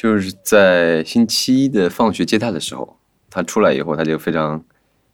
[0.00, 2.96] 就是在星期一的放学接他的时候，
[3.28, 4.64] 他出来以后，他就非常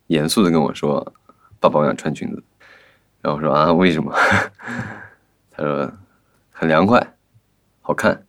[0.07, 1.13] 严肃的跟我说
[1.59, 2.41] ：“爸爸，我想穿裙子。”
[3.21, 4.15] 然后我说：“啊，为什么？”
[5.51, 5.93] 他说
[6.55, 7.15] ：“很凉快，
[7.83, 8.25] 好看。”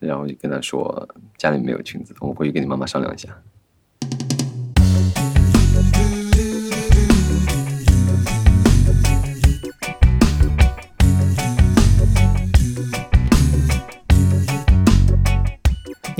[0.00, 1.08] 然后就跟他说
[1.38, 3.28] ：“家里没有裙子，我回去跟你妈妈商量一下。”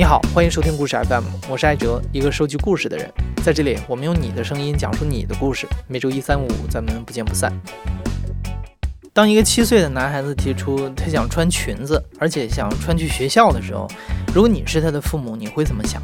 [0.09, 3.13] 好，欢迎收听故事 FM，我是艾哲，一个收集故事的人。
[3.45, 5.69] 在这里，我们用你的声音讲述你的故事。
[5.87, 7.53] 每周一、三、五，咱们不见不散。
[9.13, 13.87] 当一个七岁的男孩子提出他想穿裙子，而且想穿去学校的时候，
[14.35, 16.01] 如果你是他的父母，你会怎么想？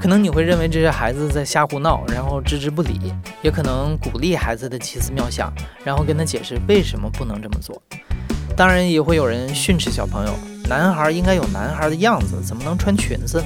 [0.00, 2.94] 可能你会认为这是孩子在瞎胡闹，然后置之不理；
[3.42, 5.52] 也可能鼓励孩子的奇思妙想，
[5.84, 7.82] 然后跟他解释为什么不能这么做。
[8.56, 10.32] 当然，也会有人训斥小朋友。
[10.70, 13.42] 男孩应该有男孩的样子，怎么能穿裙子？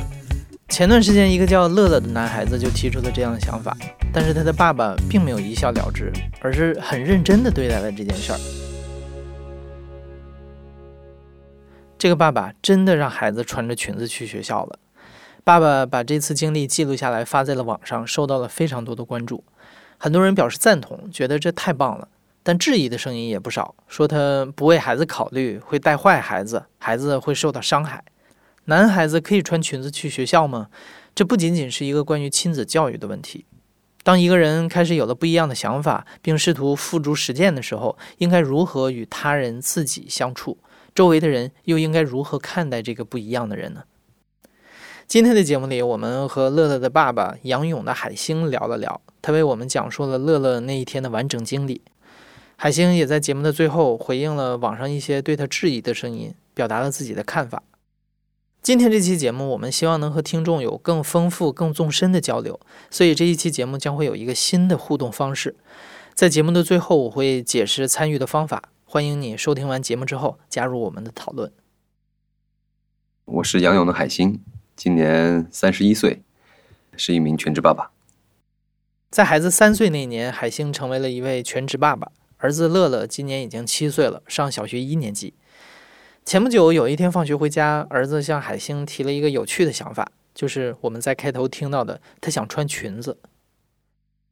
[0.68, 3.74] 前段时间，一个叫乐乐的男孩子就提出了这样的想法，
[4.12, 8.38] 但是他的爸爸并没有一笑了之，而是很认真地对待了这件事儿。
[11.96, 14.78] 这个爸爸真的让孩子穿着裙子去学校了。
[15.44, 19.42] 爸爸把这次经历记录下来，发在了网上，受到了非常多的关注。
[19.96, 22.06] 很多人表示赞同，觉得这太棒了。
[22.44, 28.04] 但质疑的声音也不少，说他不为孩子考虑，会带坏孩子，孩子会受到伤害。
[28.66, 30.68] 男孩子可以穿裙子去学校吗？
[31.14, 33.46] 这不仅仅是一个关于亲子教育的问题。
[34.02, 40.58] 当一个人开始有了不一样的想法，并试图付诸实践的时候，应该如何与他人、自己相处？
[40.94, 43.84] 周围的人又应该如何看待这个不一样的人呢？
[45.06, 51.80] 今天的节目里，我们和乐乐的爸爸杨勇的海星聊了聊，他为我们讲述了乐乐那一天的完整经历。
[52.56, 57.62] 海星也在节目的最后回应了网上一些对他质疑的声音，表达了自己的看法。
[58.62, 62.58] 今天这期节目，我们希望能和听众有更丰富、更纵深的交流，
[62.90, 65.54] 所以这一期节目将会有一个新的互动方式。
[66.14, 71.52] 在节目的最后，我会解释参与的方法，欢迎你收听完节目之后加入我们的讨论。
[73.26, 74.40] 我是杨勇的海星，
[74.74, 76.22] 今年三十一岁，
[76.96, 77.90] 是一名全职爸爸。
[79.10, 82.10] 在孩子三岁那年，海星成为了一位全职爸爸。
[82.44, 85.32] 儿子乐乐今年已经七岁了，上小学一年级。
[86.26, 93.16] 前不久有一天放学回家，儿子向海星提了一个有趣的想法，就是我们在开头听到的，他想穿裙子。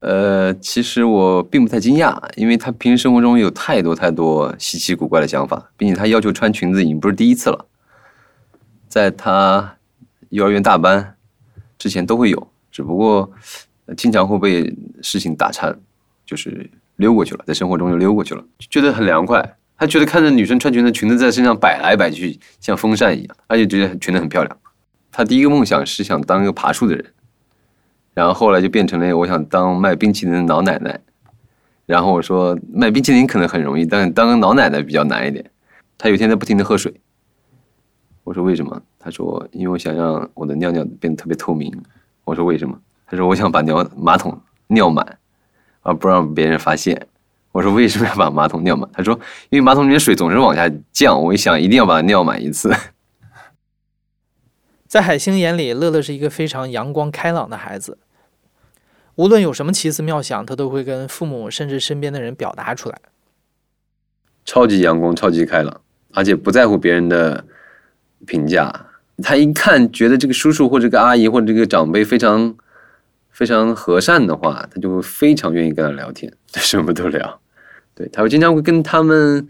[0.00, 7.64] 呃，其实我并不太惊讶，因为他平时生活中有太多太多稀奇古怪的想法，并且他要求穿裙子已经不是第一次了，
[8.88, 9.78] 在他
[10.28, 11.16] 幼儿园大班
[11.78, 13.32] 之前都会有，只不过
[13.96, 15.74] 经常会被事情打岔，
[16.26, 16.70] 就是。
[16.96, 19.56] 溜过去了，在生活中就溜过去了，觉得很凉快。
[19.76, 24.56] 他觉得看着女生穿裙子，裙子在身上摆来摆去，像风扇一样，而且觉得裙子很漂亮。
[25.10, 27.04] 他第一个梦想是想当一个爬树的人，
[28.14, 31.00] 然后后来就变成了我想当卖冰淇淋的老奶奶。
[31.84, 35.44] 然后我说卖冰淇淋可能很容易，但当个老奶奶比较难一点。
[35.98, 36.94] 他有天在不停的喝水，
[38.22, 38.80] 我说为什么？
[39.00, 41.72] 他说因为我想让我的尿尿变得特别透明。
[42.24, 42.78] 我说为什么？
[43.04, 45.18] 他说我想把尿马桶尿满。
[45.82, 47.06] 而不让别人发现。
[47.52, 48.88] 我说为什么要把马桶尿满？
[48.94, 49.12] 他说
[49.50, 52.74] 因为马桶里面水总是往下降，我一想一定要把它尿满一次。
[54.88, 57.98] 在海星眼里，乐乐是一个非常阳光开朗的孩子，
[59.16, 62.98] 无论有什么奇思妙想，他都会跟父母甚至身边的人表达出来。
[64.44, 65.80] 超级阳光，超级开朗，
[66.14, 67.44] 而且不在乎别人的
[68.26, 68.72] 评价。
[69.22, 72.54] 他一看觉得这个叔叔或者这个阿姨或者这个长辈非常。
[73.42, 77.40] 非常和善的话，他就会非常愿意跟他聊天， 什么都聊。
[77.92, 79.48] 对他会经常会跟他们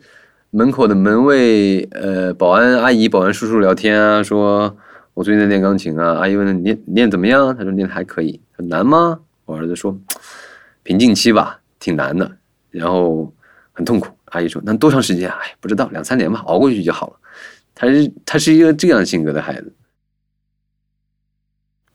[0.48, 4.75] 门口的门卫、呃保安阿姨、保安叔叔聊天啊，说
[5.12, 6.14] 我最近在练钢琴啊。
[6.14, 7.54] 阿姨问他练练怎么样？
[7.54, 8.41] 他说练的还可以。
[8.56, 9.20] 难吗？
[9.44, 9.94] 我儿子说
[10.82, 12.32] 瓶颈期吧，挺难的，
[12.70, 13.30] 然后
[13.72, 14.09] 很痛苦。
[14.30, 15.28] 阿姨说那多长时间？
[15.28, 17.16] 哎，不知道，两三年吧，熬过去就好了。
[17.74, 19.70] 他是他是一个这样性格的孩子。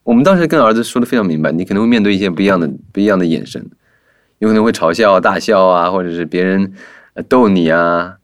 [0.08, 3.70] 我们当时跟儿子说的非常明白，你可能会面对一些不一样的、不一样的眼神，
[4.40, 6.72] 有可能会嘲笑、大笑啊，或者是别人
[7.28, 8.16] 逗你啊，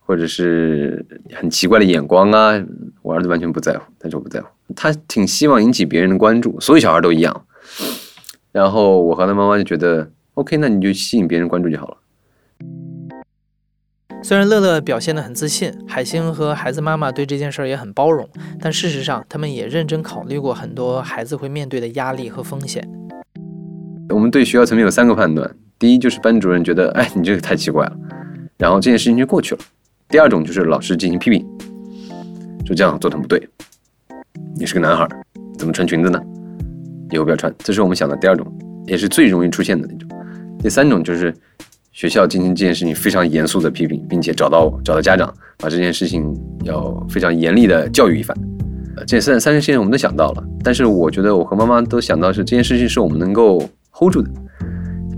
[0.00, 1.06] 或者是
[1.36, 2.60] 很奇怪的眼光啊。
[3.02, 7.44] 我儿子完全不在乎，他说不在乎，他挺希望引起别人的关注，所有小孩都一样。
[8.50, 11.96] 然后我和他妈妈就觉得，OK，那你就吸引别人关注就好了。
[14.20, 18.28] 虽然乐乐表现得很自信，海星和孩子妈妈对这件事儿也很包容，
[18.60, 22.86] 但事实上，他们也认真考虑过很多孩子会面对的压力和风险。
[24.10, 25.48] 我们对学校层面有三个判断：
[25.78, 27.96] 第一，就是班主任觉得，哎，你这个太奇怪了，
[28.58, 29.60] 然后这件事情就过去了；
[30.08, 31.46] 第二种就是老师进行批评，
[32.66, 33.38] 就这样做的不对；
[34.58, 35.10] 你是个男孩儿，
[35.56, 36.20] 怎么穿裙子呢？
[37.10, 37.54] 以后不要穿。
[37.58, 38.46] 这是我们想的第二种，
[38.86, 40.08] 也是最容易出现的那种。
[40.60, 41.32] 第三种就是
[41.98, 48.38] 学校进行这件事情非常严肃的批评，并且找到找到家长，把这件事情要非常严厉的教育一番。
[48.96, 53.58] 呃，这三三件事情我们都想到了，但是我觉得我和妈妈都想到是这件事情是我们能够
[53.90, 54.30] hold 住的。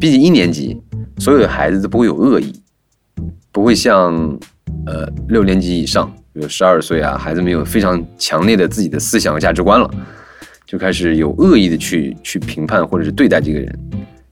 [0.00, 0.80] 毕竟一年级
[1.18, 2.50] 所有的孩子都不会有恶意，
[3.52, 4.14] 不会像
[4.86, 9.90] 呃六年级以上，比如十二岁啊，孩子们有非常强烈的自己的思想和价值观了，
[10.64, 13.78] 就开始有恶意的去去评判或者是对待这个人。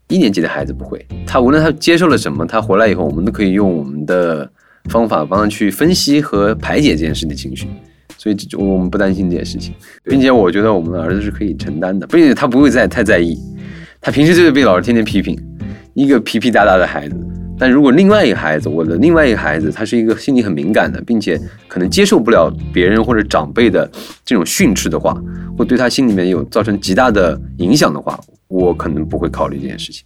[0.08, 4.50] 一年级的孩子不会，他无论他接受了什么，他回来以后，我们都可以用我们的
[4.90, 7.68] 方法帮他去分析和排解这件事的情绪，
[8.16, 9.74] 所以这我们不担心这件事情，
[10.04, 13.38] 并且我觉得我们的儿子是可以承担的，并且他不会再太在意，
[14.00, 15.38] 他平时就是被老师天天批评，
[15.92, 17.14] 一个皮皮哒哒的孩子，
[17.58, 23.86] 但如果另外一个孩子，我的另外一个孩子，他是一个心理很敏感的，并且可能接受不了别人或者长辈的
[24.24, 25.14] 这种训斥的话，
[25.58, 28.18] 或对他心里面有造成极大的影响的话。
[28.48, 30.04] 我可能不会考虑这件事情。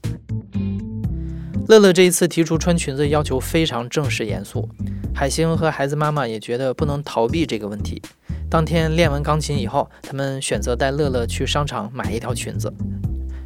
[1.69, 4.69] 乐乐这一次提出穿裙子要求非常正式严肃，
[5.15, 8.03] 海星和孩子妈妈也觉得不能逃避这个问题。
[8.51, 12.71] 当天练完钢琴以后，他们选择带乐乐去商场买一条裙子。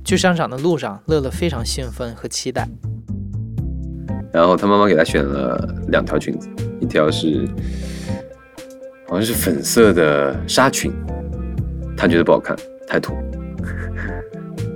[0.04, 2.66] 去商场的路上，乐乐非常兴奋和期待。
[4.32, 6.48] 然后他妈妈给他选了两条裙子，
[6.81, 7.46] 一条是
[9.08, 10.93] 好像是粉色的纱裙，
[11.96, 12.56] 他觉得不好看，
[12.88, 13.14] 太土。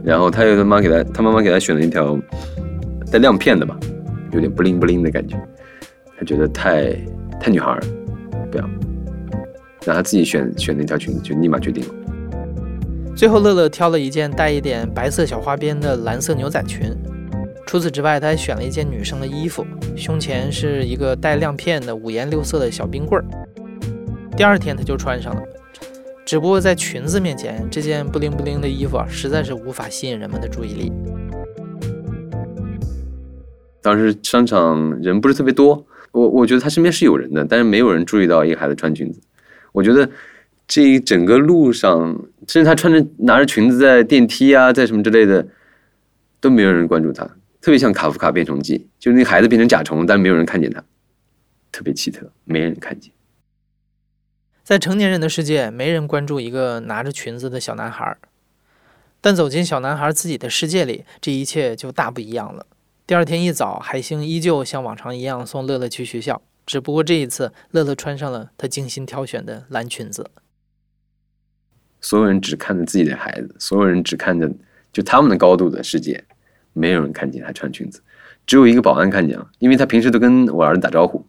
[0.05, 2.19] 然后他又他妈给他，他妈妈给他选了一条
[3.11, 3.79] 带亮片的吧，
[4.33, 5.37] 有点不灵不灵的感觉，
[6.19, 6.93] 他觉得太
[7.39, 7.81] 太女孩儿，
[8.51, 8.65] 不要，
[9.85, 11.95] 让他自己选选那条裙子，就立马决定了。
[13.15, 16.97] 最后乐乐挑了一件带一点白色小花边的蓝色牛仔裙，
[17.67, 23.25] 除此之外，他还选了一件女生的衣服，胸前是一个带亮片的五颜六色的小冰棍儿。
[24.37, 25.43] 第二天他就穿上了。
[26.31, 30.93] 只不过在裙子面前，这件不灵不灵的衣服啊，实在是无法吸引人们的注意力。
[33.83, 39.21] 当时商场人不是特别多，我我觉得他身边是有人的，但是没有人注意到一个孩子穿裙子。
[39.73, 40.09] 我觉得
[40.69, 42.17] 这一整个路上，
[42.47, 45.45] 甚至他穿着拿着裙子在电梯啊，在什么之类的，
[46.41, 47.25] 都没有人关注他。
[47.61, 50.81] 特别像卡夫卡变虫记，就是那孩子变成甲虫，但是没有人看见他，
[51.73, 53.11] 特别奇特，没人看见。
[54.71, 58.17] 在成年人的世界，没人关注一个拿着裙子的小男孩，
[59.21, 62.65] 但走进小男孩自己的世界里，这一切就大不一样了。
[63.05, 70.31] 第二天一早，海星依旧像往常一样送乐乐去学校，只不过这一次，乐乐穿上了他精心挑选的蓝裙子。
[72.01, 74.49] 所有人只看着自己的孩子，所有人只看着
[74.93, 76.23] 就他们的高度的世界，
[76.75, 78.01] 没有人看见他穿裙子，
[78.47, 81.27] 只有一个保安看见了，因为他平时都跟我儿子打招呼，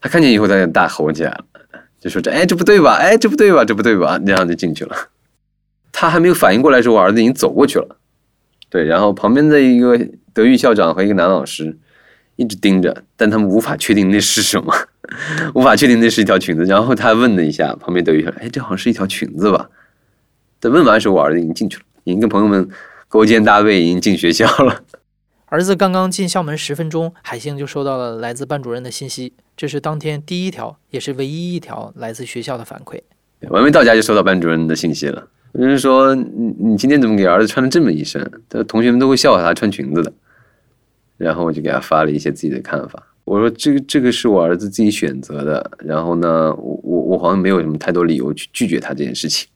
[0.00, 1.46] 他看见以后，他就大吼起来了。
[2.02, 4.96] 就说这哎这不对吧哎这不对吧这不对吧那样就进去了，
[5.92, 7.96] 他还没有反应过来的时候，我儿子已经走过去了。
[8.68, 9.96] 对，然后旁边的一个
[10.32, 11.78] 德育校长和一个男老师
[12.34, 14.74] 一直盯着，但他们无法确定那是什么，
[15.54, 16.64] 无法确定那是一条裙子。
[16.64, 19.68] 然后他问了一下旁边德育校长，哎这好像是一条裙子吧？
[20.58, 22.68] 等问完的时候，我儿子已经进去了，已经跟朋友们
[23.08, 24.82] 勾肩搭背，已经进学校了。
[25.52, 29.34] 儿子刚刚进校门十分钟，海星就收到了来自班主任的信息。
[29.54, 32.98] 这是当天第一条，也是唯一一条来自学校的反馈。
[33.50, 38.26] 我还没到家就收到班主任的信息了，就是说你你今天怎么给儿子穿了这么一身？
[38.48, 40.10] 他同学们都会笑话他穿裙子的。
[41.18, 45.70] 然后我就给他发了一些自己的看法，我说这个这个是我儿子自己选择的。
[45.80, 49.46] 然后呢，我我我好像没有什么太多理由去拒绝他这件事情。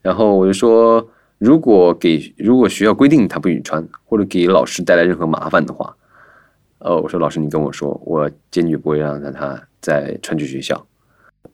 [0.00, 1.06] 然后我就说。
[1.40, 5.96] 如果给如果学校规定他不允穿，或者给老师带来任何麻烦的话，
[6.80, 10.86] 呃，我说老师你跟我说，我坚决不会让他他再穿去学校。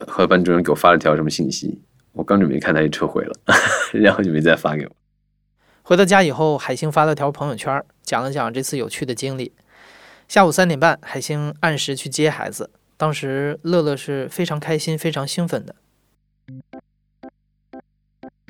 [0.01, 1.81] 和班主任给我发了条什么信息，
[2.15, 3.33] 我刚准备看他就撤回了，
[3.95, 4.93] 然后就没再发给我。
[5.83, 9.53] 回到家以后，海星发了条朋友圈，讲了讲这次有趣的经历。
[10.27, 15.77] 下午三点半，海星按时去接孩子，当时乐乐是非常开心、非常兴奋的。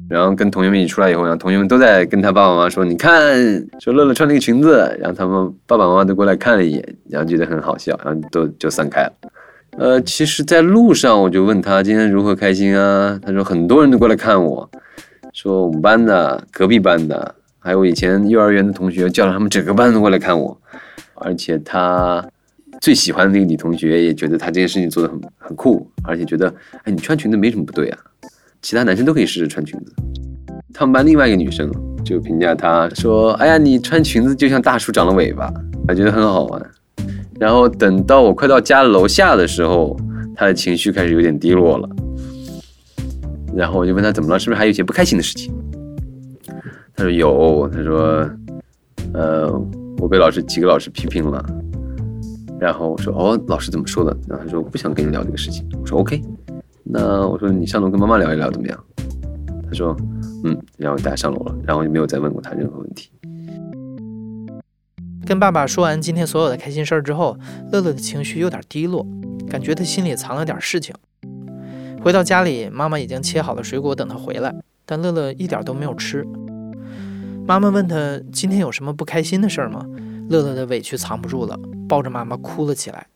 [0.09, 3.35] 然后跟同学们一起出来以后，然后同学们都在跟他爸爸妈妈说：“你看，
[3.81, 9.13] 说乐乐穿那个裙子。”然后他们爸爸妈妈都过来看了一眼，然后觉得很好笑，然后都就散开了。
[9.79, 13.19] 呃，其实，在路上我就问他今天如何开心啊？
[13.23, 14.71] 他说很多人都过来看我，
[15.33, 20.57] 说我们班的、隔壁班的，还有以前幼儿园的同学，叫了他们整个班都过来看我。
[21.17, 22.25] 而且他
[22.81, 27.99] 最喜欢的那个女同学也觉得他这件事情做的很很酷，而且觉得哎，你穿裙子没什么不对啊。
[28.67, 29.95] 其他男生都可以试试穿裙子。
[30.75, 31.71] 他们班另外一个女生
[32.05, 35.49] 就评价他说：“哎呀，你穿裙子就像大树长了尾巴。”
[35.87, 36.71] 他觉得很好玩。
[37.39, 39.97] 然后等到我快到家楼下的时候，
[40.35, 41.89] 他的情绪开始有点低落了。
[43.55, 45.55] 然后我就问他怎么了，是不是还有一些不开心的事情？
[46.97, 48.29] 他说有，他说，
[49.15, 49.49] 呃，
[49.99, 51.41] 我被老师几个老师批评了。
[52.59, 54.11] 然后我说哦，老师怎么说的？
[54.27, 55.65] 然后他说我不想跟你聊这个事情。
[55.81, 56.21] 我说 OK，
[56.88, 58.85] 那我说你上楼跟妈妈聊一聊怎么样？
[59.69, 59.97] 他说
[60.45, 63.11] 嗯，然后大家上楼了，然后就没有再问过他任何问题。
[65.26, 67.37] 跟爸爸说完今天所有的开心事儿之后，
[67.73, 69.05] 乐乐的情绪有点低落，
[69.49, 70.95] 感觉他心里藏了点事情。
[72.00, 76.25] 回到家里，妈妈已经切好了水果等他回来，但乐乐一点都没有吃。
[77.45, 79.85] 妈妈问他今天有什么不开心的事儿吗？
[80.28, 83.07] 乐乐的委屈藏不住了，抱着妈妈哭了起来，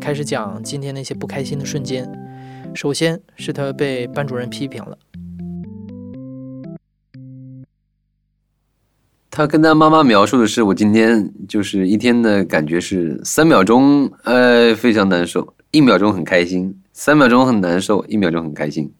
[0.00, 2.08] 开始讲今天那些不开心的瞬间。
[2.74, 4.96] 首先是他被班主任批评了。
[9.30, 18.92] 他跟他妈妈描述的是，我今天就是一天的感觉是三秒钟，呃，非常难受；一秒钟很开心，三秒钟很难受，一秒钟很开心。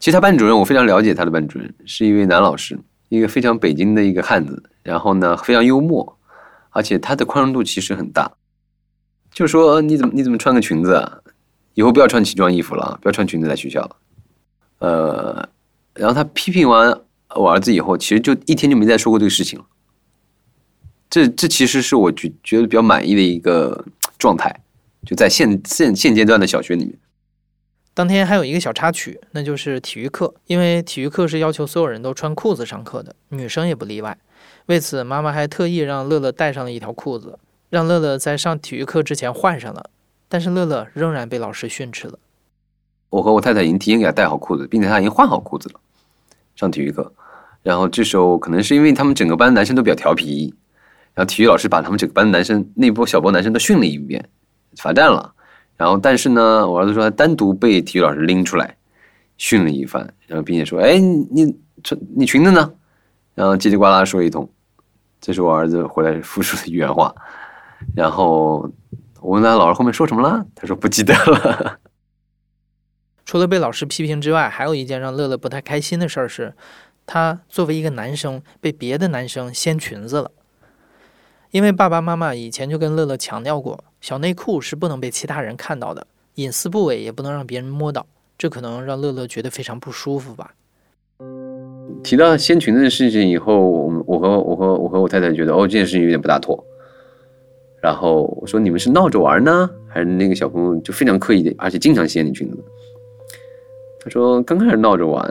[0.00, 6.18] 其实他班主任，我非常了解他的班主任，是一位男老师，一个非常北京的一个汉子，然后呢非常幽默，
[6.70, 8.32] 而且他的宽容度其实很大。
[9.32, 11.18] 就说你怎么你怎么穿个裙子啊？
[11.74, 13.96] 以后不要穿奇装异服了，不要穿裙子来学校了。
[14.78, 15.48] 呃，
[15.94, 17.00] 然后他批评完。
[17.36, 19.66] 我儿子以后其实就一天就没再说过这个事情了，
[21.10, 23.84] 这这其实是我觉觉得比较满意的一个
[24.18, 24.62] 状态，
[25.04, 26.98] 就在现现现阶段的小学里面。
[27.92, 34.16] 当天还有一个小插曲，那就是体育课，因为体育课是要求所有人都穿裤子上课的，女生也不例外。
[34.64, 39.90] 为此，妈妈还特意让乐乐带上了一条裤子，让乐乐在上体育课之前换上了。
[40.28, 42.18] 但是乐乐仍然被老师训斥了。
[43.10, 45.80] 我和我太太已经提前给他带好裤子，并且他已经换好裤子了。
[46.54, 47.12] 上体育课，
[47.62, 50.52] 然后这时候可能是因为他们整个班男生都比较调皮，
[51.14, 54.28] 然后体育老师把他们整个班男生那波小波男生都训了一遍，
[54.76, 55.32] 罚站了。
[55.76, 58.76] 然后但是呢，我儿子说他单独被体育老师拎出来
[59.36, 62.72] 训了一番，然后并且说：“哎，你穿你裙子呢？”
[63.36, 64.50] 然后叽里呱啦说一通，
[65.20, 67.14] 这是我儿子回来复述的原话。
[67.94, 68.68] 然后
[69.20, 71.78] 我问他老师后面说什么了，他说不记得了。
[73.24, 76.54] 除了被老师批评之外，还有一件让乐乐不太开心的事儿是，
[77.04, 80.30] 他作为一个男生被别的男生掀裙子了。
[81.50, 86.06] 因为爸爸妈妈以前就跟乐乐强调过，小内裤是不能被其他人看到的，
[86.36, 88.06] 隐私部位也不能让别人摸到，
[88.36, 90.52] 这可能让乐乐觉得非常不舒服吧。
[92.04, 96.64] 提到掀裙子的事情以后，我我和我和我和我太太觉得，哦，这件事情有点不大妥。
[97.80, 102.56] 然后我说，你们是闹着玩呢，还是那个小朋友就非常刻意的，而且经常掀你裙子？
[104.00, 105.24] 他说刚开始闹着玩，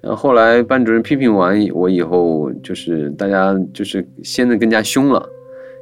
[0.00, 5.28] 然后后来班主任批评完我以后，就是大家就是掀得更加凶了，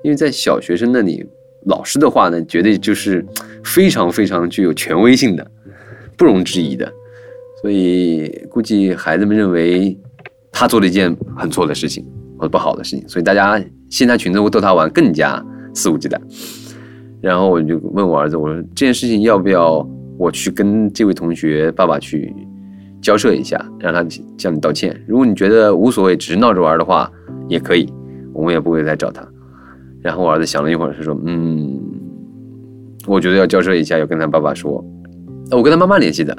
[0.02, 1.24] 因为在小学生那里，
[1.66, 3.24] 老师的话呢，绝对就是
[3.64, 5.50] 非常非常具有权威性的，
[6.16, 6.90] 不容置疑的，
[7.60, 9.96] 所以估计孩子们认为
[10.50, 12.04] 他做了一件很错的事情
[12.38, 15.44] 或者不好的事情，所以大家掀他裙子或逗他玩更加
[15.76, 16.18] 肆无忌惮。
[17.20, 19.88] 然后我就问我儿子，我说这件事情要不要？
[20.18, 22.34] 我去跟这位同学爸爸去
[23.02, 24.02] 交涉一下，让他
[24.38, 24.98] 向你道歉。
[25.06, 27.12] 如果你觉得无所谓，只是闹着玩的话，
[27.48, 27.86] 也可以，
[28.32, 29.22] 我们也不会再找他。
[30.00, 31.78] 然后我儿子想了一会儿，他说：“嗯，
[33.06, 34.82] 我觉得要交涉一下，要跟他爸爸说。
[35.50, 36.34] 我跟他妈妈联系的，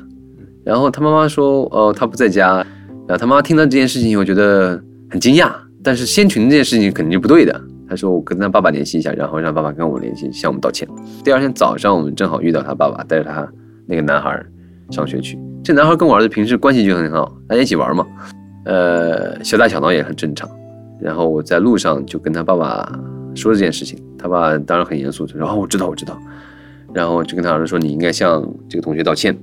[0.63, 2.65] 然后他妈妈说，哦，他不在家。
[3.07, 5.51] 然后他妈听到这件事情以后，觉得很惊讶。
[5.83, 7.61] 但是先群这件事情肯定是不对的。
[7.89, 10.87] 他说我跟他爸爸联系一下，然后让爸爸跟我联系，向我们道歉。
[11.23, 13.47] 第二天早上，我们正好遇到他爸爸带着他。”
[13.89, 14.45] 那个男孩
[14.91, 18.05] 上学去，这男孩跟我儿子平时关系就很好，大家一起玩嘛，
[18.65, 20.49] 呃，小打小闹也很正常。
[20.99, 22.85] 然后我在路上就跟他爸爸
[23.33, 26.19] 说了这件事情，他爸当然很严肃，他说：“哦，我知道，我知道。”
[26.93, 29.33] 然后就跟他儿子说：“你应该向这个同学道歉。”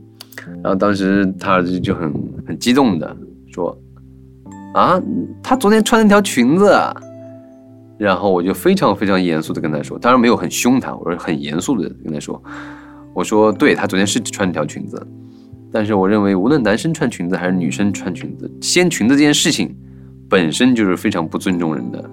[0.62, 2.12] 然后当时他儿子就很
[2.46, 3.16] 很激动的
[3.50, 3.74] 说
[4.74, 5.00] ：“啊，
[5.42, 6.70] 他昨天穿了条裙子。”
[7.98, 12.42] 然后我就非常非常严肃的跟他说，当然没有很凶他，我说很严肃的跟他说。
[13.14, 15.00] 我说，对他昨天是穿了条裙子，
[15.70, 19.72] 但是我认为无论男生穿裙子还是女生穿裙子，掀裙子这件事情
[20.28, 22.10] 本身就是非常不尊重人的，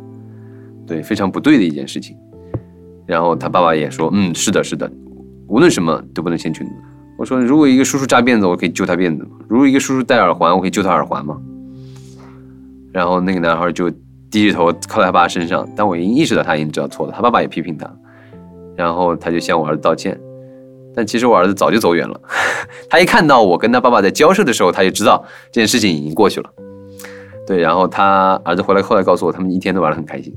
[0.86, 2.16] 对，非常不对的一件事情。
[3.08, 4.90] 然后他爸爸也说，嗯，是的，是的，
[5.48, 6.74] 无论什么都不能掀裙子。
[7.18, 9.32] 我说，如果一个叔叔扎辫子，我可以揪他辫子吗？
[9.48, 11.42] 如果一个叔叔戴耳环，我可以揪他耳环吗？
[12.92, 13.92] 然后那个男孩就
[14.32, 17.94] 低着头靠在他爸身上，但我已经意识到他已经知道错了，他爸爸也批评他，
[18.76, 20.20] 然后他就向我儿子道歉。
[20.96, 22.20] 但其实我儿子早就走远了，
[22.90, 26.50] 他一看到我跟他爸爸在交涉的时候，他就知道这件事情已经过去了。
[27.46, 30.34] 对，然后他儿子回来后来告诉我，他们一天都玩得很开心。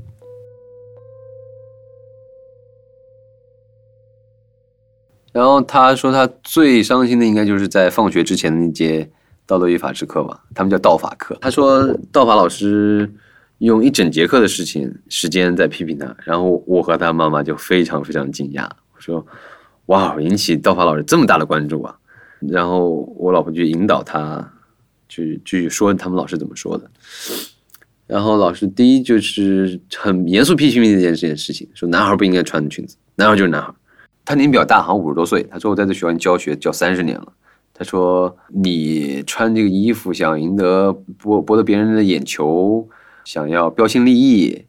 [5.31, 9.09] 然后他说他最伤心的应该就是在放学之前的那节
[9.45, 11.37] 道德与法制课吧，他们叫道法课。
[11.41, 13.13] 他说道法老师
[13.59, 19.25] 用一整节课的事情时间在批评他，然后我和他妈妈就非常非常惊讶，我说
[19.85, 21.95] 哇，引起道法老师这么大的关注啊！
[22.41, 24.51] 然后我老婆就引导他
[25.07, 26.89] 去去说他们老师怎么说的。
[28.07, 33.73] 然后老师第一就是很严肃批评这件这件事情，说男孩不应该穿裙子，男孩就是男孩。
[34.23, 35.43] 他年龄比较大，好像五十多岁。
[35.51, 37.31] 他说我在这学校教学教三十年了。
[37.73, 42.87] 他说你穿这个衣服想赢得博博得别人的眼球，
[43.25, 44.65] 想要标新立异，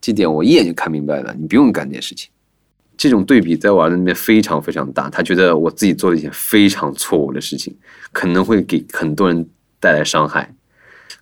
[0.00, 1.34] 这点我一眼就看明白了。
[1.38, 2.30] 你不用干这件事情。
[2.96, 5.10] 这种对比在我儿子那边非常非常大。
[5.10, 7.76] 他觉得我自己做了一件非常错误的事情，
[8.12, 9.46] 可能会给很多人
[9.78, 10.50] 带来伤害。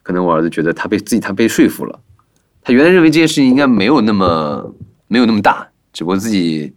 [0.04, 2.00] 可能我儿子觉得他被自己他被说服了。
[2.62, 4.74] 他原来认为这件事情应该没有那么
[5.08, 6.72] 没有那么大，只不过自己。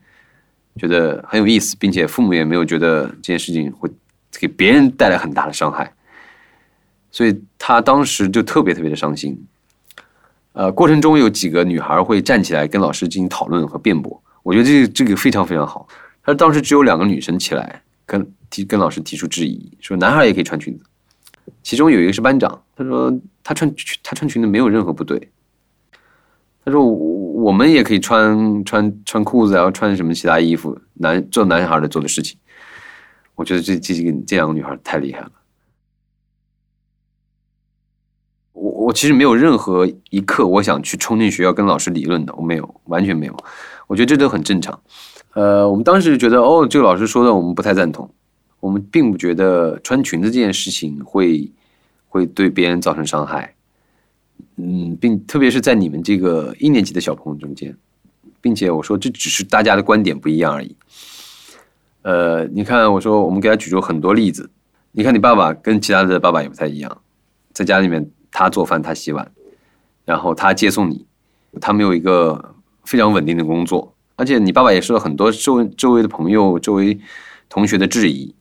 [0.78, 3.90] 觉得很有意思，并且父母也没有觉得这件事情会
[4.32, 5.94] 给别人带来很大的伤害，
[7.12, 9.38] 所以他当时就特别特别的伤心。
[10.54, 15.88] 呃，过程中有几个女孩会站起来跟老师进行讨论和辩驳，我觉得这这个非常非常好。
[16.24, 20.84] 他当时只有两个女生起来跟提跟老师提出质疑，说男孩也可以穿裙子。
[21.64, 23.12] 其中有一个是班长，他说
[23.44, 25.32] 他穿他穿裙子没有任何不对。
[26.64, 26.94] 他说：“我
[27.46, 32.38] 我们也可以穿穿穿裤子，然后穿什么其他衣服，男做男孩的做的事情。
[33.34, 35.32] 我觉得这这几个这两个女孩太厉害了。
[38.82, 43.38] 我其实没有任何一刻我想去冲进学校跟老师理论的，我没有，完全没有。
[43.88, 44.80] 我觉得这都很正常。
[45.34, 48.10] 呃，我们当时觉得，哦，这个老师说的我们不太赞同，
[48.60, 51.52] 我们并不觉得穿裙子这件事情会
[52.10, 53.56] 会对别人造成伤害。”
[54.58, 57.76] 嗯，并特别是在你们这个一年级的小朋友中间，
[58.42, 60.76] 并且我说这只是大家的观点不一样而已。
[62.02, 64.50] 呃，你看，我说我们给他举出很多例子。
[64.92, 67.02] 你看，你爸爸跟其他的爸爸也不太一样，
[67.54, 69.32] 在家里面他做饭，他洗碗，
[70.06, 71.06] 然后他接送你，
[71.60, 72.54] 他没有一个
[72.86, 77.00] 非常稳定的工作，而且你爸爸也受到很多周周围的朋友、周围
[77.50, 78.34] 同学的质疑。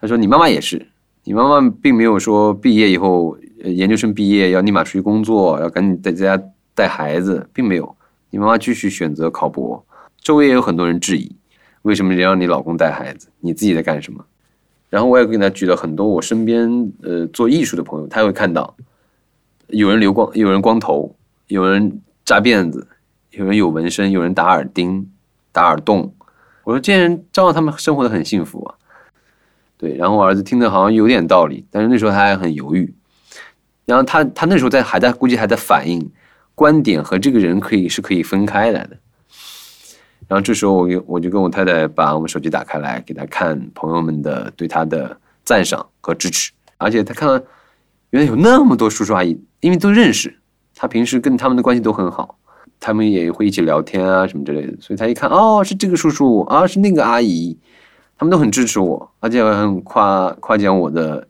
[0.00, 0.88] 他说你妈妈也是，
[1.24, 3.36] 你妈妈并没有说毕业以后。
[3.62, 6.42] 研究生毕业要立马出去工作，要赶紧在家
[6.74, 7.94] 带孩子，并没有。
[8.30, 9.84] 你妈妈继续选择考博，
[10.22, 11.30] 周围也有很多人质疑，
[11.82, 13.28] 为什么让你老公带孩子？
[13.40, 14.24] 你自己在干什么？
[14.88, 18.74] 然后我也给他举了很多我身边呃做艺术的朋友，他会看到
[19.72, 21.14] 有人留光，有人光头，
[21.46, 22.86] 有人扎辫子，
[23.30, 25.10] 有人有纹身，有人打耳钉、
[25.52, 26.14] 打耳洞。
[26.64, 28.74] 我说这些人照样他们生活的很幸福啊。
[29.76, 32.94] 对，然后我儿子听的好像有点道理，但是那时候他还很犹豫。
[33.86, 36.10] 然后他他那时候在还在估计还在反应
[36.54, 38.96] 观点和这个人可以是可以分开来的。
[40.28, 47.44] 然后这时候我我就跟我太太把我们手机打开来给他看朋友们的对他的赞赏和支持，而且他看到
[48.10, 50.38] 原来有那么多叔叔阿姨，因为都认识，
[50.74, 52.38] 他平时跟他们的关系都很好，
[52.78, 57.58] 他们也会一起聊天啊什么之类的，所以他一看哦是这个叔叔啊是那个阿姨，
[58.18, 61.28] 他们都很支持我，而且很夸夸奖我的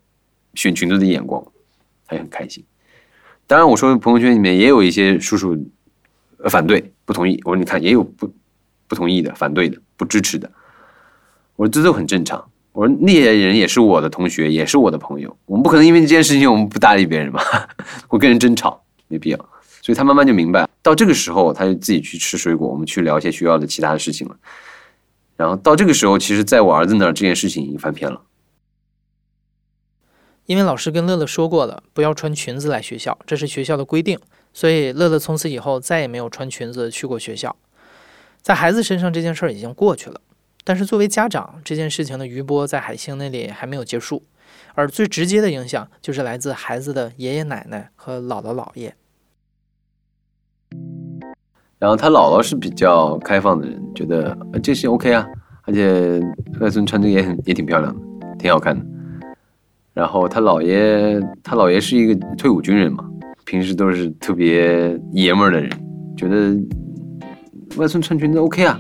[0.55, 1.45] 选裙子的眼光。
[2.07, 2.65] 他也很开心，
[3.47, 5.57] 当然我说朋友圈里面也有一些叔叔
[6.49, 8.29] 反对不同意，我说你看也有不
[8.89, 10.51] 不同意的、反对的、不支持的，
[11.55, 12.50] 我说这都很正常。
[12.73, 17.41] 我说那些人也是我的同学，也是我的朋友，我们不可能因为这件事情我们不搭理别人吧？
[18.07, 19.39] 会跟人争吵，没必要。
[19.83, 24.37] 所以他慢慢就明白，到这个时候他就自己去吃水果，我们去聊一些学校的其他的事情了。
[25.37, 28.21] 然后到这个时候，其实在我儿子那儿这件事情已经翻篇了。
[30.47, 34.19] 因为老师跟乐乐说过了，不要穿裙子来学校，这是学校的规定，
[34.53, 37.57] 所以乐乐从此以后再也没有穿裙子去过学校。
[38.43, 40.21] 在孩子身上这件事儿已经过去了，
[40.65, 44.23] 但是作为家长，这件事情的余波在海星那里还没有结束，
[44.75, 48.95] 而最直接的影响就是来自孩子的爷爷奶奶和姥姥姥爷。
[51.79, 55.27] 然后他姥姥是比较开放的人，觉得这些 OK 啊，
[55.63, 56.21] 而且
[56.61, 58.85] 外孙穿这个也很也挺漂亮的，挺好看的。
[59.95, 63.09] 然后他姥爷，他姥爷是一个退伍军人嘛，
[63.47, 65.71] 平时都是特别爷们儿的人，
[66.17, 66.55] 觉得
[67.77, 68.79] 外孙穿裙子 OK 啊，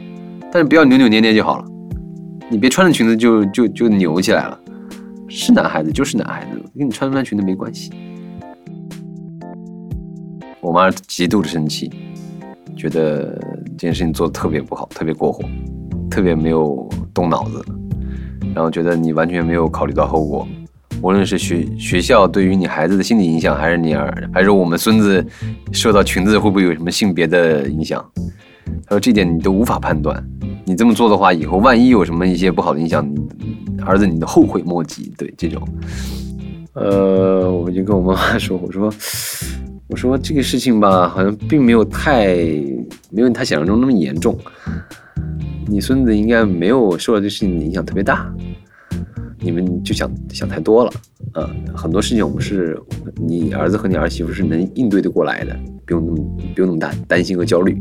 [0.53, 1.64] 但是不要扭扭捏捏就好了，
[2.50, 4.60] 你别穿着裙子就就就扭起来了，
[5.28, 7.92] 是男孩子就是男孩子，跟你穿不穿裙子没关系。
[10.60, 11.88] 我妈极度的生气，
[12.76, 13.38] 觉得
[13.78, 15.44] 这件事情做的特别不好，特别过火，
[16.10, 17.64] 特别没有动脑子，
[18.52, 20.44] 然后觉得你完全没有考虑到后果。
[21.02, 25.24] 无论是学学校对于你孩子的心理影响，还是你儿，还是我们孙子
[25.70, 28.04] 受到裙子会不会有什么性别的影响？
[28.86, 30.20] 他说这点你都无法判断。
[30.64, 33.07] 你这么做的话，以后万一有什么一些不好的影响，
[33.85, 35.12] 儿子你都后悔莫及。
[35.18, 35.66] 对这种，
[36.75, 38.92] 呃，我就跟我妈妈说， 我说，
[39.88, 42.37] 我说这个事情吧，好像并没有太
[43.11, 44.38] 没有他想象中那么严重。
[45.66, 48.33] 你孙子应该没有受到这事情的影响特别大，
[49.40, 50.92] 你们就想想太多了。
[51.33, 52.81] 啊，很多事情我们是
[53.16, 56.18] 你儿子和你儿媳妇是能应对的过来的，不用那么
[56.55, 57.81] 不用那么担担心和焦虑。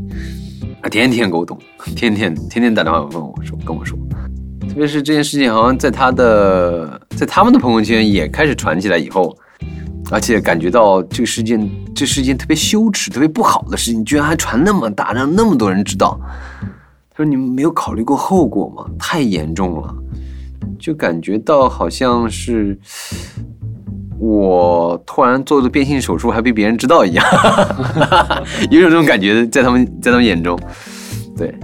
[0.82, 1.58] 啊，天天沟通，
[1.94, 3.98] 天天天天打电话问我说跟我说，
[4.68, 9.36] 特别是这件事情好像在他的在他们的朋友圈也开始传起来以后，
[10.10, 16.18] 而且感觉到这个事件这是一件特别羞耻、特别不好的事情，居然还传那么大，让那么多人知道。
[17.10, 18.86] 他说：“你们没有考虑过后果吗？
[18.98, 19.94] 太严重了。”
[20.78, 22.78] 就感觉到好像是
[24.18, 27.24] 我突然做的变性手术还被别人知道一样，
[28.70, 30.58] 有种这种感觉在他们在他们眼中。
[31.36, 31.54] 对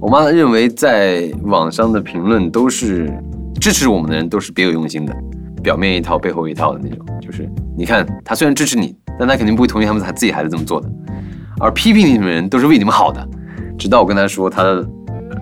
[0.00, 3.12] 我妈认为在网上的评论都是
[3.60, 5.16] 支持我们的人都是别有用心的，
[5.62, 7.04] 表面一套背后一套的那种。
[7.20, 10.88] 就是你看他虽然支持你，但他肯定不会同意他们自己孩子这么做的。
[11.58, 13.26] 而批评你们的人都是为你们好的。
[13.76, 14.88] 直到我跟他说他的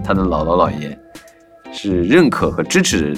[0.03, 0.98] 他的姥姥姥爷。
[1.74, 3.12] 是认可和支持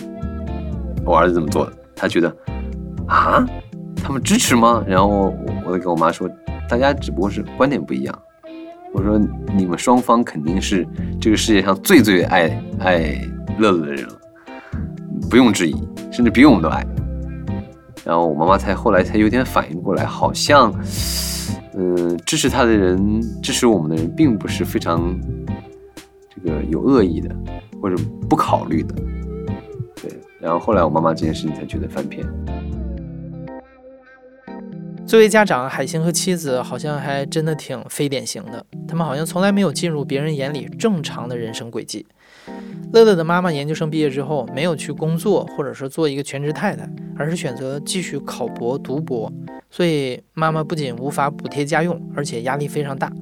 [1.05, 2.35] 我儿子这么做的，他觉得
[3.07, 3.47] 啊，
[4.03, 4.83] 他们支持吗？
[4.89, 5.35] 然后我
[5.67, 6.29] 我跟我妈说，
[6.69, 8.19] 大家只不过是观点不一样。
[8.93, 9.21] 我说
[9.55, 10.87] 你们双方肯定是
[11.21, 12.49] 这个世界上最最爱
[12.81, 13.21] 爱
[13.59, 14.19] 乐乐的人了，
[15.31, 15.77] 不用质疑，
[16.11, 16.85] 甚至比我们都爱。
[18.05, 20.73] 然后我妈妈才后来才有点反应过来，好像
[21.75, 25.15] 嗯，支持他的人，支持我们的人，并不是非常
[26.35, 27.29] 这个有恶意的。
[27.87, 27.97] 或者
[28.29, 28.95] 不考虑的，
[30.03, 30.11] 对。
[30.41, 32.27] 然后后来我妈妈这件事情才觉得翻篇。
[35.07, 42.05] 作为家长，海星和妻子好像还真的挺非典型的，他们好像从来没有进入别人眼里正常的人生轨迹。
[42.93, 49.33] 乐乐的妈妈研究生毕业之后，没有去工作，或者说做一个全职太太，而是选择继续考博读博，
[49.71, 53.13] 所以妈妈不仅无法补贴家用，而且压力非常大。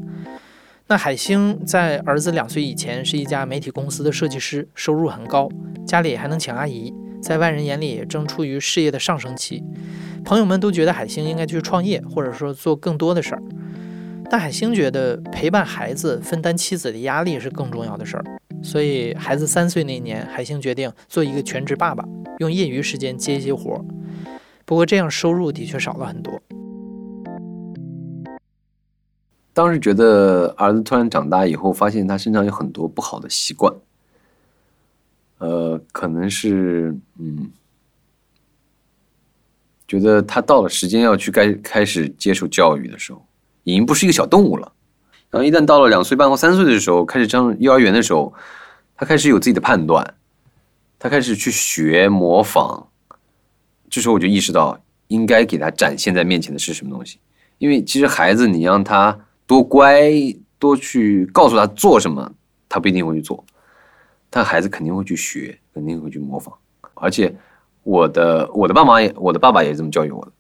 [0.87, 5.49] 那海星在儿子两岁以前是一家媒体公司的设计师，收入很高，
[5.87, 6.93] 家里还能请阿姨，
[7.23, 9.65] 在外人眼里正处于事业的上升期。
[10.27, 13.43] 朋友们都觉得海星应该去创业，或者说做更多的事儿。
[14.29, 18.25] 但海星觉得陪伴孩子、分担妻子的压力是更重要的事儿。
[18.63, 22.05] 所以孩子三岁那年，海星决定做一个全职爸爸，
[22.41, 23.85] 用业余时间接一些活儿。
[24.67, 26.39] 不过这样收入的确少了很多。
[29.55, 33.73] 当时觉得儿子突然长大以后，发现他身上有很多不好的习惯，
[35.39, 37.53] 呃，可能是嗯，
[39.87, 43.25] 觉得他到了时间要去该开始接受教育的时候，
[43.63, 44.73] 已经不是一个小动物了。
[45.31, 48.35] 然后一旦到了两岁半或三岁的时候，开始上幼儿园的时候，
[48.97, 50.15] 他开始有自己的判断，
[50.99, 52.89] 他开始去学模仿。
[53.89, 57.21] 这时候我就意识到，应该给他展现在面前的是什么东西，
[57.59, 59.17] 因为其实孩子，你让他。
[59.47, 60.11] 多乖，
[60.59, 62.33] 多去告诉他做什么，
[62.69, 63.45] 他不一定会去做，
[64.31, 66.55] 但孩子肯定会去学，肯定会去模仿。
[66.95, 67.35] 而且，
[67.83, 70.33] 我的我的爸妈也，我的爸爸也这么教育我的，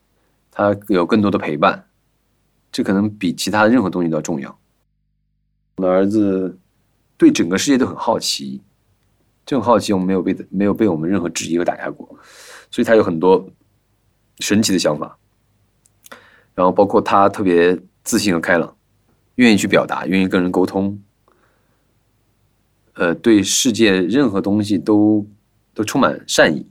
[0.50, 1.84] 他有更多的陪伴，
[2.72, 4.58] 这可能比其他的任何东西都要重要。
[5.76, 6.58] 我的儿子
[7.16, 8.62] 对整个世界都很好奇，
[9.44, 12.08] 这种好奇我们没有被没有被我们任何质疑和打压过，
[12.70, 13.46] 所以他有很多
[14.38, 15.18] 神奇的想法，
[16.54, 18.74] 然后包括他特别自信和开朗。
[19.36, 21.02] 愿意去表达，愿意跟人沟通，
[22.94, 25.26] 呃，对世界任何东西都
[25.74, 26.66] 都充满善意，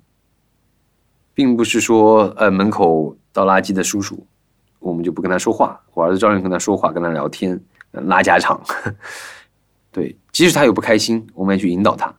[1.34, 4.26] 并不是说呃门口倒垃圾的叔叔，
[4.80, 5.82] 我们就不跟他说话。
[5.94, 7.60] 我儿子照样跟他说话，跟他聊天，
[7.92, 8.62] 拉家常。
[9.92, 12.16] 对，即使他有不开心，我们也去引导他。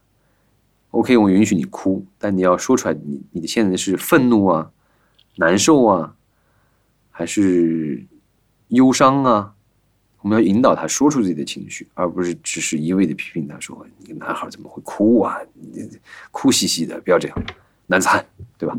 [0.90, 4.70] OK，我允许你哭，但你要说出来，你你的现在是愤怒啊、
[5.37, 6.14] 难受啊，
[7.11, 8.07] 还是
[8.68, 9.53] 忧伤啊？
[10.24, 15.38] 我们要引导他说出自己的情绪，而不是只是一味的批评他说：“你个男孩怎么会哭啊？
[15.52, 15.87] 你
[16.30, 17.37] 哭兮兮的，不要这样，
[17.88, 18.24] 男子汉，
[18.56, 18.74] 对吧？”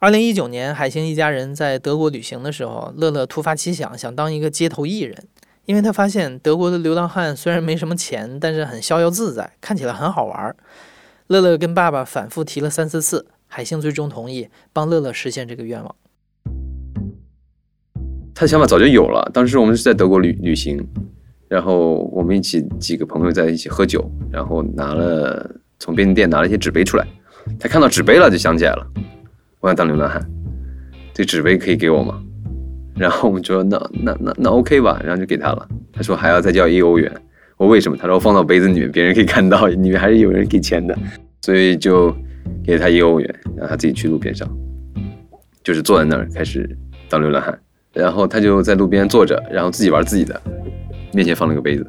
[0.00, 5.28] 二零一九年，海星一家人在德国旅行的时候，乐乐突发奇想，想当一个街头艺人，
[5.66, 10.56] 因为他发现德国的流浪汉虽然没什么钱，但是很逍遥自在，看起来很好玩。
[11.26, 15.94] 乐乐跟爸爸反复提了三四次，海星最终同意帮乐乐实现这个愿望。
[18.34, 19.30] 他的想法早就有了。
[19.32, 20.84] 当时我们是在德国旅旅行，
[21.48, 27.06] 然后我们一起几个朋友在一起喝酒，然后拿了从便利店拿了一些纸杯出来。
[27.60, 28.86] 他看到纸杯了，就想起来了，
[29.60, 30.20] 我想当流浪汉，
[31.12, 32.20] 这纸杯可以给我吗？
[32.96, 35.68] 然后我们说那 那那那 OK 吧，然后就给他了。
[35.92, 37.10] 他说还要再交一欧元。
[37.56, 37.96] 我为什么？
[37.96, 40.98] 他说放到杯子里面，别人可以看到，里面还是有人给钱的，
[41.42, 42.12] 所以就
[42.64, 44.48] 给他一欧元，让他自己去路边上。
[45.62, 46.68] 就是坐在那儿开始
[47.08, 47.56] 当流浪汉。
[47.94, 50.38] 然后他就在路边坐着，然后自己玩自己的，
[51.12, 51.86] 面前放了个杯子。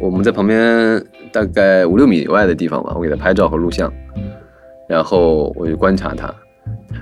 [0.00, 3.90] 我们在旁边大概五六米以外的地方吧，我给他拍照和录像，
[4.88, 6.34] 然后我就观察他，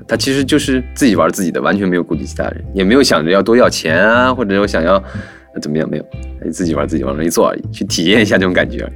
[0.06, 5.02] 他其实就是自己玩自己的，完全没有顾及其他人，也没有想着要多要钱啊，或者我想要
[5.60, 6.04] 怎么样，没有，
[6.52, 8.86] 自己玩自己往那一坐而已，去体验一下这种感觉。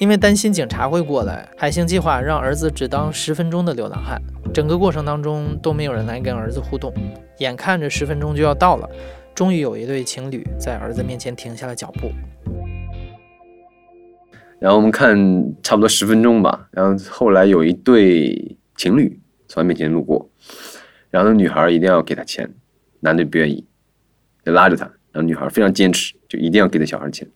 [0.00, 4.20] 因为担心警察会过来，海星计划让儿子只当十分钟的流浪汉。
[4.54, 6.94] 整个过程当中都没有人来跟儿子互动。
[7.38, 8.88] 眼看着十分钟就要到了，
[9.34, 12.12] 终于有一对情侣在儿子面前停下了脚步。
[14.60, 15.18] 然后我们看
[15.60, 20.30] 差不多十分钟吧，然后后来有一对情侣从他面前路过，
[21.10, 22.48] 然后那女孩一定要给他钱，
[23.00, 23.66] 男的不愿意，
[24.44, 27.26] 就拉着他，然后女孩非常坚持，就一定要给他小孩钱。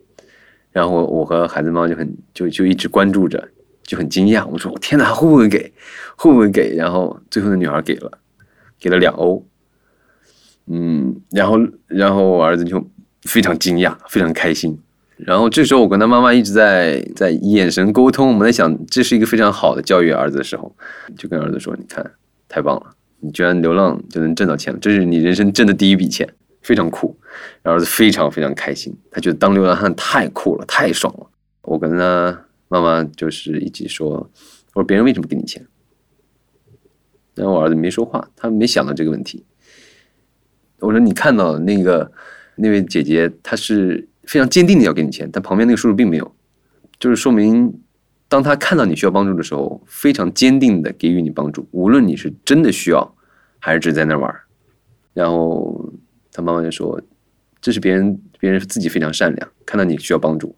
[0.70, 3.48] 然后我和孩子妈妈就很就就一直关注着，
[3.88, 4.46] 就很惊讶。
[4.46, 5.72] 我说：“我天哪，会不会给？
[6.14, 8.12] 会不会给？”然后最后那女孩给了，
[8.78, 9.42] 给了两欧。
[10.66, 12.86] 嗯，然后然后我儿子就
[13.22, 14.78] 非常惊讶，非常开心。
[15.16, 20.70] 然后这时候我跟他妈妈一直在在眼神沟通，我们在想这是一个非常好的教育儿子的时候，
[21.16, 22.04] 就跟儿子说：“你看，
[22.46, 26.28] 太棒了，你居然流浪就能挣到钱了，这是你人生挣的第一笔钱。”
[26.60, 27.16] 非常酷，
[27.62, 31.26] 然后儿子非常非常开心，他觉得当流浪汉太酷了，太爽了。
[31.62, 34.30] 我跟他妈妈就是一起说，
[34.74, 35.66] 我说别人为什么给你钱？
[37.34, 39.44] 然后我儿子没说话，他没想到这个问题。
[40.80, 42.10] 我说你看到那个
[42.56, 46.36] 那位姐姐，她是非常坚定的要给你钱，但旁边那个叔叔并没有，
[46.98, 47.80] 就是说明
[48.28, 53.14] 当他看到你需要帮助的时候，非常坚定的给予你帮助，无论你是真的需要，
[53.58, 54.34] 还是只在那玩
[55.12, 55.92] 然后。
[56.30, 57.00] 他妈妈就说
[57.60, 60.54] ：“这是别人，别人自己非常善良，看到你需要帮助。”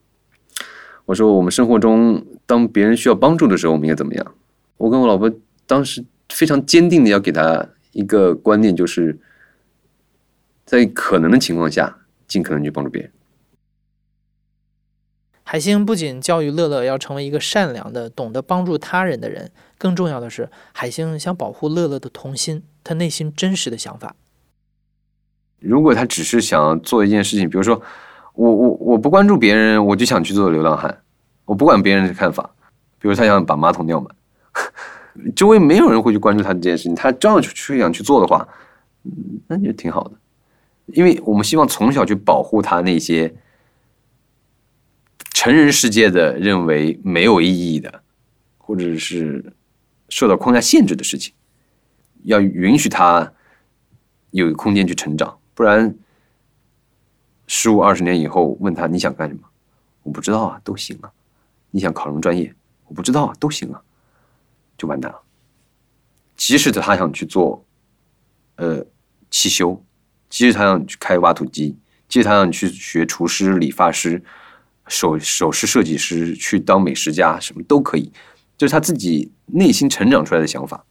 [1.11, 4.35] 我说：“我们生活中，当别人需要帮助的时候，我们应该怎么样？”
[4.79, 5.29] 我跟我老婆
[5.67, 9.19] 当时非常坚定的要给她一个观念，就是
[10.65, 13.11] 在可能的情况下，尽可能去帮助别人。
[15.43, 24.15] 海星不仅教育乐乐要成为一个善良的、懂得帮助他人的人，更重要的是，海星想保护乐乐的童心，他内心真实的想法。
[25.59, 27.83] 如果他只是想做一件事情，比如说，
[28.41, 31.03] 我我我不关注别人，我就想去做流浪汉，
[31.45, 32.51] 我不管别人的看法。
[32.99, 34.15] 比如他想把马桶尿满，
[35.37, 38.49] 周围没有人会去关注他这件事情，他照样去想去做的话，
[39.47, 40.13] 那就挺好的。
[40.87, 43.35] 因为我们希望从小去保护他那些
[45.35, 48.03] 成人世界的认为没有意义的，
[48.57, 49.53] 或者是
[50.09, 51.35] 受到框架限制的事情，
[52.23, 53.31] 要允许他
[54.31, 55.39] 有空间去成长。
[55.55, 55.95] 不然，
[57.53, 59.41] 十五二十年以后问他你想干什么？
[60.05, 61.11] 我不知道啊，都行啊。
[61.73, 62.55] 你想考什么专业？
[62.87, 63.83] 我不知道啊，都行啊，
[64.79, 65.21] 就完蛋了。
[66.37, 67.65] 即使他想去做，
[68.55, 68.87] 呃，
[69.33, 69.85] 汽修，
[70.29, 71.77] 即使他想去开挖土机，
[72.09, 74.23] 即使他想去学厨师、理发师、
[74.87, 78.13] 首首饰设计师，去当美食家，什么都可以，
[78.57, 80.87] 就是他自己内心成长出来的想法。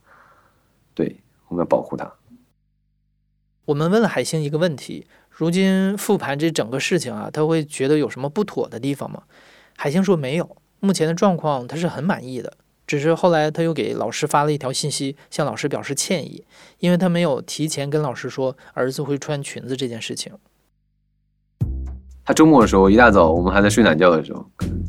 [0.94, 2.14] 对，我们要保护他。
[3.64, 5.08] 我们问了海星一个问题：
[5.40, 9.24] 如今复盘这整个事情啊，他会觉得有什么不妥的地方吗？
[9.78, 12.52] 海星说没有，目前的状况他是很满意的。
[12.86, 16.44] 只是后来他又给老师发了一条信息，向老师表示歉意，
[16.80, 20.34] 因为他没有提前跟老师说儿子会穿裙子这件事情。
[22.26, 24.84] 他周末的时候一大早，我们还在睡懒觉的时候，可能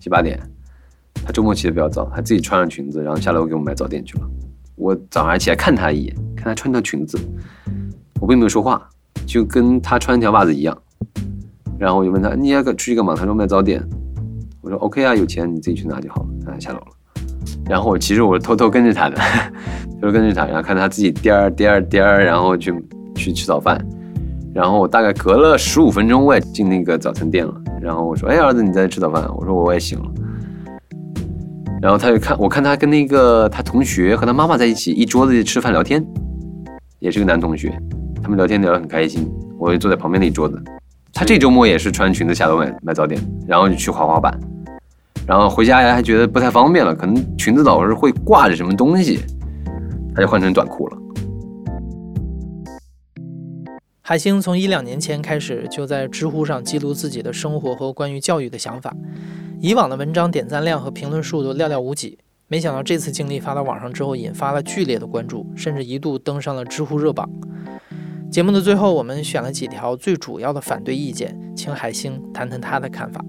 [0.00, 0.36] 七八点，
[1.24, 4.28] 他周末起的比较早，他自己穿上裙子，然后下楼给我们买早点去了。
[4.74, 7.16] 我早上起来看他一眼，看他穿条裙子。
[8.20, 8.88] 我并没有说话，
[9.26, 10.76] 就跟他穿条袜子一样。
[11.78, 13.82] 然后我就问他：“你要出去干嘛？”他说：“买早点。”
[14.62, 16.86] 我说：“OK 啊，有钱你自己去拿就好了。”他下楼了。
[17.68, 19.16] 然后我其实我偷偷跟着他的，
[20.00, 22.72] 偷偷跟着他，然后看他自己颠儿颠儿颠儿，然后去
[23.14, 23.84] 去吃早饭。
[24.54, 27.54] 然后我大概隔了十五分钟，我也进那个早餐店了。
[27.82, 30.04] 然后我说：“哎，儿子，你在吃早饭？”我说：“我也醒了。”
[31.82, 36.02] 然后他就看，我看他跟那个他同学和他妈妈在一起一桌子吃饭聊天，
[36.98, 37.76] 也是个男同学。
[38.24, 40.58] 他们聊天聊得很开心，我就坐在旁边那一桌子。
[41.12, 44.34] 他这周末也是穿裙子下楼买买早点，然后就去滑滑板，
[45.26, 49.20] 然后回家还觉得不太方便了，可能裙子老是会挂着什么东西，
[50.14, 50.96] 他就换成短裤了。
[54.00, 58.96] 海星从一两年前开始就在知乎上记录自己的生活和关于教育的想法，
[59.60, 67.28] 以往的文章点赞量和评论数都寥寥无几，没想到这次经历发到网上之后，引发了剧烈的关注，甚至一度登上了知乎热榜。
[68.34, 73.24] 节目的最后，我们选了几条最主要的反对意见，请海星谈谈他的看法。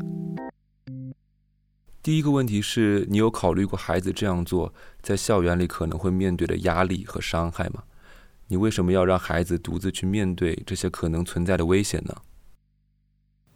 [2.02, 7.84] 第一个问题是你有考虑过孩子这样做在校园里可能会面对的压力和伤害吗？
[8.48, 12.15] 你为什么要让孩子独自去面对这些可能存在的危险呢？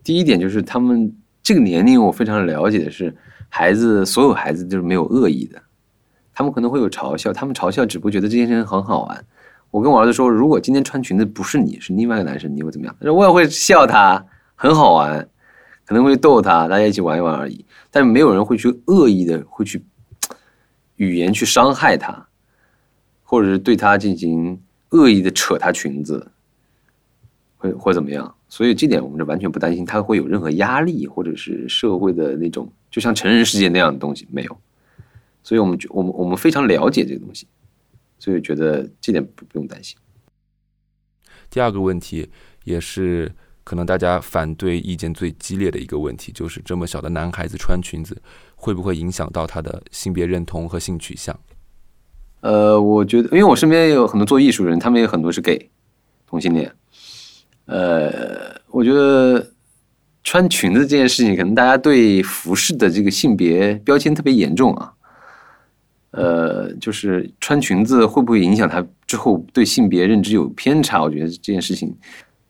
[0.04, 3.18] 第一点就是他们这个年龄，我非常了解的是，
[3.50, 5.60] 孩子所有孩子就是没有恶意的，
[6.32, 9.26] 他们可能会有嘲笑，他们嘲笑只不过觉得这件事情很好玩。
[9.72, 12.96] 我跟我儿子说，如果今天穿裙子不是你，是另外一个男生，你会怎么样？
[13.00, 15.30] 他说我也会笑他，很好玩，
[15.86, 17.64] 可能会逗他，大家一起玩一玩而已。
[17.92, 19.84] 但没有人会去恶意的会去
[20.96, 22.28] 语言去伤害他，
[23.24, 26.32] 或者是对他进行恶意的扯他裙子，
[27.58, 28.34] 会或怎么样？
[28.48, 34.58] 所以这点我们是完全不担心他会有任何压力，或者是社会的那种就像成人世界那样的东西没有。
[35.44, 37.46] 所以我们我们我们非常了解这个东西。
[38.20, 39.98] 所以觉得这点不不用担心。
[41.50, 42.30] 第二个问题
[42.64, 43.32] 也是
[43.64, 48.22] 可能大家反对意见最激烈的一个问题，就是这么小的男孩子穿裙子
[48.56, 51.38] 会不会影响到他的性别认同和性取向？
[52.42, 55.70] 呃，我觉得，因为我身边也有很多做艺术的人，他们也很多是 gay
[56.28, 56.72] 同性恋。
[57.66, 59.54] 呃，我觉得
[60.24, 64.94] 穿裙子这件事情，可能大家对服饰的这个性别标签特别严重啊。
[66.12, 71.04] 呃，就是穿裙子会不会影响他之后对性别认知有偏差？
[71.04, 71.96] 我觉得这件事情，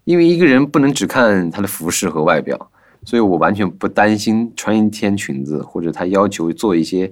[0.06, 2.72] 因为一个人不能只看他的服饰和外表，
[3.04, 7.12] 所以我完全不担心穿一天裙子，或者他要求做一些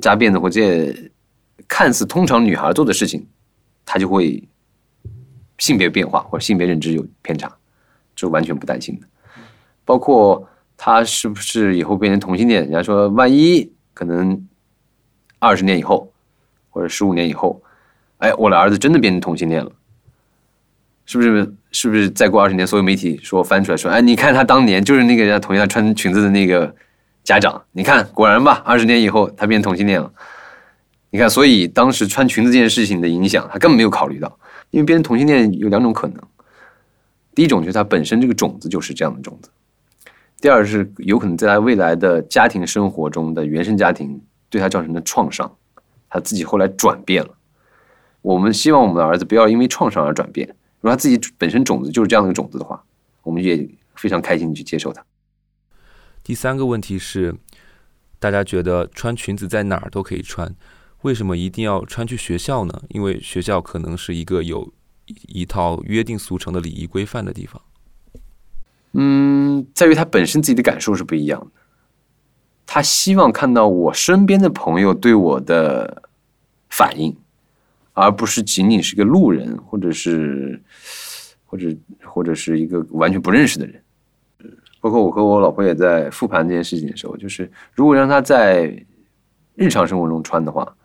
[0.00, 0.60] 扎辫子或者
[1.66, 3.26] 看似通常女孩做的事情，
[3.84, 4.40] 他就会
[5.58, 7.52] 性别变化或者性别认知有偏差，
[8.14, 9.06] 这完全不担心的。
[9.84, 12.62] 包括他是不是以后变成同性恋？
[12.62, 14.46] 人家说万一可能。
[15.40, 16.12] 二十年以后，
[16.70, 17.60] 或者十五年以后，
[18.18, 19.72] 哎，我的儿子真的变成同性恋了，
[21.04, 21.52] 是不是？
[21.72, 26.74] 是不是再过二十年，所有媒体说翻出来说，哎，你看他当年就是那个人家同样穿裙子的那个
[27.22, 30.12] 家长，你看果然吧，二十年以后他变同性恋了。
[31.10, 34.36] 你看，所以当时穿裙子这件事情的影响，他根本没有考虑到，
[34.70, 36.20] 因为变成同性恋有两种可能，
[37.36, 39.48] 第一种就是他本身这个种子就是这样的种子，
[40.40, 44.20] 第二是有可能在他未来的家庭生活中的原生家庭。
[44.50, 45.56] 对他造成的创伤，
[46.10, 47.30] 他自己后来转变了。
[48.20, 50.46] 我们希望我们的儿子不要因为创伤而转变。
[50.80, 52.84] 如果他自己本身种子就是这样的一个种子的话，
[53.22, 55.02] 我们也非常开心的去接受他。
[56.22, 57.34] 第三个问题是，
[58.18, 60.54] 大家觉得穿裙子在哪儿都可以穿，
[61.02, 62.82] 为什么一定要穿去学校呢？
[62.88, 64.72] 因为学校可能是一个有
[65.28, 67.62] 一套约定俗成的礼仪规范的地方。
[68.92, 71.46] 嗯，在于他本身自己的感受是不一样的。
[72.72, 76.04] 他希望看到我身边的朋友对我的
[76.68, 77.16] 反应，
[77.94, 80.62] 而不是仅仅是个路人，或者是
[81.44, 83.82] 或者或者是一个完全不认识的人。
[84.80, 88.86] 包括我和我老婆也在复盘这件事情的时候，就是如果让他在
[89.56, 90.76] 日常生活中穿的话，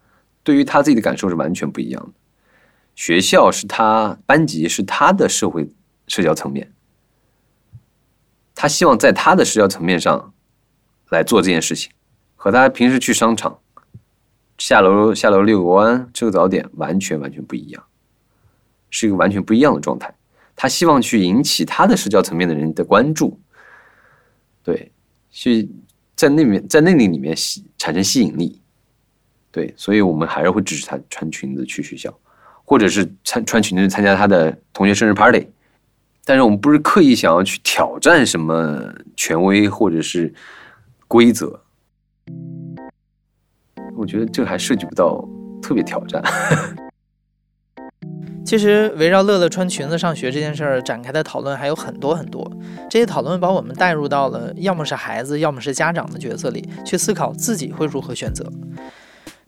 [0.41, 2.09] 对于他自己的感受是完全不一样的。
[2.95, 5.69] 学校是他班级，是他的社会
[6.07, 6.73] 社交层面，
[8.55, 10.31] 他希望在他的社交层面上。
[11.09, 11.91] 来做这件事情，
[12.35, 13.59] 和他平时去商场
[14.57, 17.83] 下楼下楼遛个弯、吃个早点完全完全不一样，
[18.89, 20.13] 是一个完全不一样的状态。
[20.55, 23.39] 他希望去引起他的社交层面的人的关注，
[24.63, 24.91] 对，
[25.29, 25.69] 去
[26.15, 28.61] 在那面在那里里面吸产生吸引力，
[29.51, 32.17] 对，所以我们还是会支持他穿裙子去学校，
[32.63, 35.47] 或者是穿穿裙子参加他的同学生日 party。
[36.23, 40.33] 但是我们不是刻意想要去挑战什么权威，或者是。
[41.07, 41.59] 规则，
[43.95, 45.23] 我觉得这个还涉及不到
[45.61, 46.21] 特别挑战。
[48.45, 52.47] 其实围绕乐乐穿裙子上学这件事儿展开的讨论还有很多很多，
[52.89, 58.47] 这些讨论把我们带入到了要么是孩子，要么是家长的角色里，去思考自己会如何选择。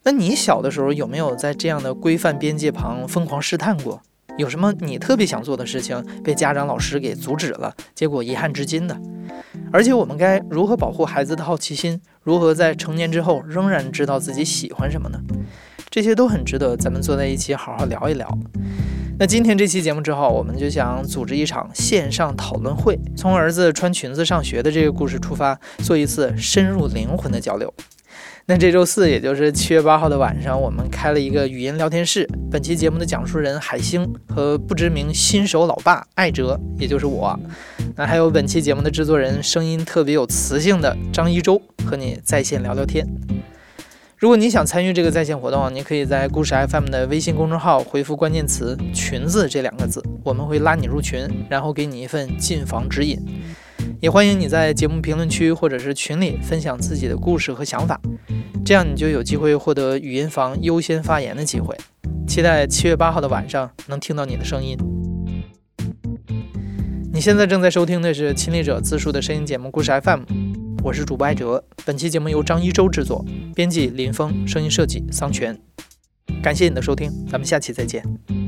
[0.04, 4.02] 那你小的时候有没有在这样的规范边界旁疯狂试探过？
[4.38, 8.96] 有什么你特别想做的事情被家长老师给阻止了，结果遗憾至今的？
[9.74, 12.00] 而且我们该如何保护孩子的好奇心？
[12.24, 15.20] 如何在成年之后仍然知道自己喜欢什么呢？
[15.90, 18.30] 这些都很值得咱们坐在一起好好聊一聊。
[19.20, 27.74] 那今天这期节目之后，我们就想组织一场线上讨论会，从儿子穿裙子上学的这个故事出发，做一次深入灵魂的交流。
[28.50, 32.26] 那这周四，也就是七月八号的晚上，我们开了一个语音聊天室。
[32.50, 37.38] 本期节目的讲述人海星和不知名新手老爸艾哲，也就是我。
[37.98, 43.06] 那还有本期节目的制作人，声音特别有磁性的张一舟，和你在线聊聊天。
[44.16, 53.20] 如果你想参与这个在线活动，你可以在故事 FM 的微信公众号回复关键词“裙子”这两个字，我们会拉你入群，然后给你一份进房指引。
[54.02, 58.00] 也欢迎你在节目评论区或者是群里分享自己的故事和想法，
[58.66, 61.76] 这样你就有机会获得语音房优先发言的机会。
[62.28, 64.78] 期待七月八号的晚上能听到你的声音。
[67.14, 70.22] 你现在正在收听的是亲历者自述的声音节目《故事 FM》，
[70.84, 71.64] 我是主播艾哲。
[71.84, 73.26] 本期节目由张一舟制作，
[73.56, 75.58] 编辑林峰，声音设计桑泉。
[76.44, 78.47] 感谢你的收听，咱们下期再见。